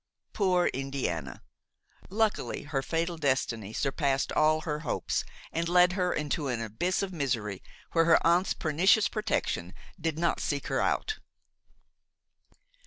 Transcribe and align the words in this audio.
Poor 0.33 0.65
Indiana! 0.73 1.43
luckily 2.09 2.63
her 2.63 2.81
fatal 2.81 3.17
destiny 3.17 3.71
surpassed 3.71 4.31
all 4.31 4.61
her 4.61 4.79
hopes 4.79 5.23
and 5.51 5.69
led 5.69 5.91
her 5.93 6.11
into 6.11 6.47
an 6.47 6.59
abyss 6.59 7.03
of 7.03 7.13
misery 7.13 7.61
where 7.91 8.05
her 8.05 8.25
aunt's 8.25 8.55
pernicious 8.55 9.07
protection 9.07 9.75
did 9.99 10.17
not 10.17 10.39
seek 10.39 10.65
her 10.69 10.81
out. 10.81 11.19